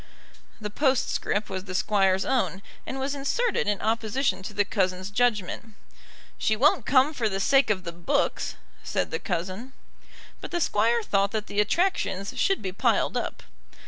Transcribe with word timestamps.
The 0.59 0.71
postscript 0.71 1.47
was 1.47 1.65
the 1.65 1.75
Squire's 1.75 2.25
own, 2.25 2.63
and 2.87 2.99
was 2.99 3.13
inserted 3.13 3.67
in 3.67 3.79
opposition 3.81 4.41
to 4.41 4.51
the 4.51 4.65
cousin's 4.65 5.11
judgment. 5.11 5.75
"She 6.39 6.55
won't 6.55 6.87
come 6.87 7.13
for 7.13 7.29
the 7.29 7.39
sake 7.39 7.69
of 7.69 7.83
the 7.83 7.91
books," 7.91 8.55
said 8.81 9.11
the 9.11 9.19
cousin. 9.19 9.73
But 10.41 10.49
the 10.49 10.59
Squire 10.59 11.03
thought 11.03 11.29
that 11.33 11.45
the 11.45 11.59
attractions 11.61 12.33
should 12.35 12.63
be 12.63 12.71
piled 12.73 13.15
up. 13.15 13.43